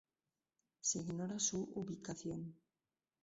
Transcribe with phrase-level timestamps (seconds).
[0.79, 2.55] Se ignora su ubicación.